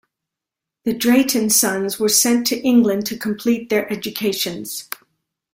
[0.83, 4.89] The Drayton sons were sent to England to complete their educations.